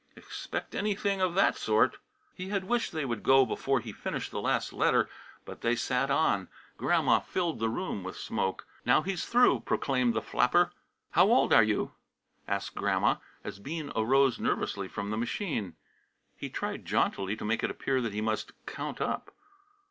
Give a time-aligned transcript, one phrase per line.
[0.15, 1.97] Expect anything of that sort!
[2.33, 5.07] He had wished they would go before he finished the last letter,
[5.45, 8.65] but they sat on, and Grandma filled the room with smoke.
[8.83, 10.71] "Now he's through!" proclaimed the flapper.
[11.11, 11.91] "How old are you?"
[12.47, 15.75] asked Grandma, as Bean arose nervously from the machine.
[16.35, 19.31] He tried jauntily to make it appear that he must "count up."